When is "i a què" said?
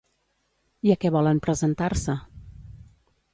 0.89-1.11